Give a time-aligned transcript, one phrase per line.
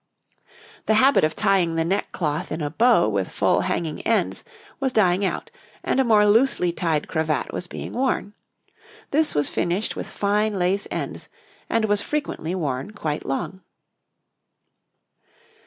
[0.87, 4.43] The habit of tying the neckcloth in a bow with full hanging ends
[4.79, 5.51] was dying out,
[5.83, 8.33] and a more loosely tied cravat was being worn;
[9.11, 11.29] this was finished with fine lace ends,
[11.69, 13.61] and was frequently worn quite long.